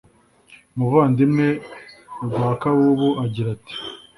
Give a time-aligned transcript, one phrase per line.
[0.75, 1.47] umuvandimwe
[2.25, 3.73] rwakabubu agira ati